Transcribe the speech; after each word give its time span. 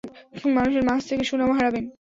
মানুষের 0.55 0.83
মাঝ 0.89 1.01
থেকে 1.09 1.23
সুনাম 1.23 1.51
হারাবেন। 1.57 1.85